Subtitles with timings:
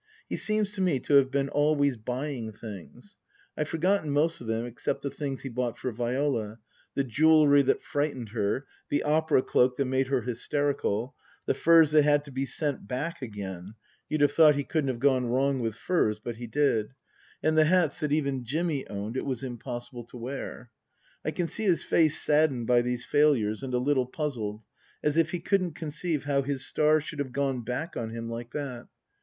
[0.27, 3.17] He seems to me to have been always buying things.
[3.55, 6.57] I've forgotten most of them except the things he bought for Viola
[6.95, 11.13] the jewellery that frightened her, the opera cloak that made her hysterical,
[11.45, 13.75] the furs that had to be sent back again
[14.09, 16.95] (you'd have thought he couldn't have gone wrong with furs, but he did),
[17.43, 20.71] and the hats that even Jimmy owned it was impossible to wear.
[21.23, 24.63] I can see his face saddened by these failures and a little puzzled,
[25.03, 28.27] as if he couldn't con ceive how his star should have gone back on him
[28.31, 28.87] like that.